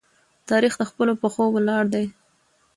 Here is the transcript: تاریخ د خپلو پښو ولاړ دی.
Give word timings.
تاریخ 0.49 0.73
د 0.77 0.83
خپلو 0.89 1.13
پښو 1.21 1.45
ولاړ 1.55 1.83
دی. 1.93 2.05